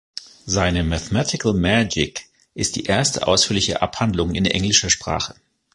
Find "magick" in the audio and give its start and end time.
1.53-2.25